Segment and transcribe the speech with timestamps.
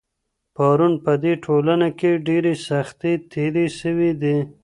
[0.55, 4.37] پرون په دې ټولنه کي ډېرې سختۍ تېري سوي دي.